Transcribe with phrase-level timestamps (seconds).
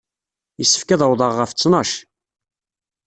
[0.59, 1.91] Yessefk ad awḍeɣ ɣef ttnac.